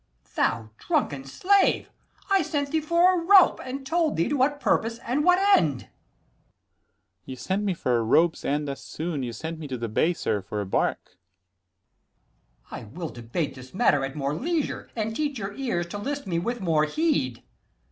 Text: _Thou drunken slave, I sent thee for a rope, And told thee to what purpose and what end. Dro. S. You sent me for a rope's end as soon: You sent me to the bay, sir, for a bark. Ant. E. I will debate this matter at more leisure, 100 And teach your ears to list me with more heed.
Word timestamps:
_Thou 0.33 0.71
drunken 0.79 1.25
slave, 1.25 1.91
I 2.27 2.41
sent 2.41 2.71
thee 2.71 2.81
for 2.81 3.13
a 3.13 3.23
rope, 3.23 3.59
And 3.63 3.85
told 3.85 4.17
thee 4.17 4.29
to 4.29 4.35
what 4.35 4.59
purpose 4.59 4.97
and 4.97 5.23
what 5.23 5.37
end. 5.55 5.79
Dro. 5.81 5.87
S. 5.87 5.89
You 7.25 7.35
sent 7.35 7.63
me 7.63 7.75
for 7.75 7.95
a 7.97 8.01
rope's 8.01 8.43
end 8.43 8.67
as 8.67 8.83
soon: 8.83 9.21
You 9.21 9.31
sent 9.31 9.59
me 9.59 9.67
to 9.67 9.77
the 9.77 9.87
bay, 9.87 10.13
sir, 10.13 10.41
for 10.41 10.59
a 10.59 10.65
bark. 10.65 11.19
Ant. 12.71 12.79
E. 12.81 12.85
I 12.87 12.87
will 12.87 13.09
debate 13.09 13.53
this 13.53 13.75
matter 13.75 14.03
at 14.03 14.15
more 14.15 14.33
leisure, 14.33 14.89
100 14.95 15.05
And 15.05 15.15
teach 15.15 15.37
your 15.37 15.53
ears 15.53 15.85
to 15.89 15.99
list 15.99 16.25
me 16.25 16.39
with 16.39 16.61
more 16.61 16.85
heed. 16.85 17.43